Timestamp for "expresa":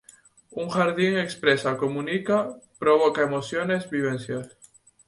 1.19-1.77